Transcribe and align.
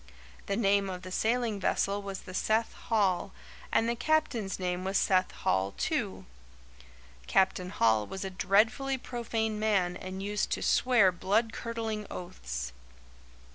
The 0.47 0.57
name 0.57 0.89
of 0.89 1.03
the 1.03 1.11
sailing 1.11 1.59
vessel 1.59 2.01
was 2.01 2.21
the 2.21 2.33
Seth 2.33 2.73
Hall, 2.73 3.33
and 3.71 3.87
the 3.87 3.95
captain's 3.95 4.57
name 4.57 4.83
was 4.83 4.97
Seth 4.97 5.29
Hall, 5.31 5.75
too. 5.77 6.25
Captain 7.27 7.69
Hall 7.69 8.07
was 8.07 8.25
a 8.25 8.31
dreadfully 8.31 8.97
profane 8.97 9.59
man 9.59 9.95
and 9.95 10.23
used 10.23 10.49
to 10.53 10.63
swear 10.63 11.11
blood 11.11 11.53
curdling 11.53 12.07
oaths. 12.09 12.73